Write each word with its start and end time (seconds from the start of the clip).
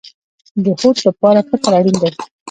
د 0.63 0.65
هوډ 0.79 0.97
لپاره 1.07 1.39
فکر 1.49 1.71
اړین 1.79 1.95
دی 2.01 2.11